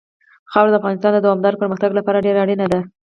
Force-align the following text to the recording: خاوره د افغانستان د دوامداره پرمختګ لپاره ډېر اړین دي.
خاوره 0.51 0.71
د 0.71 0.75
افغانستان 0.79 1.11
د 1.13 1.19
دوامداره 1.25 1.59
پرمختګ 1.61 1.91
لپاره 1.97 2.23
ډېر 2.25 2.35
اړین 2.43 2.59
دي. 2.71 2.81